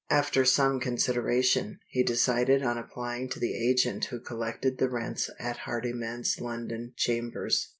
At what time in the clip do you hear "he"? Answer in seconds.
1.87-2.01